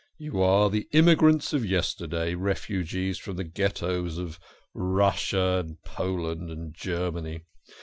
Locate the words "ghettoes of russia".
3.43-5.61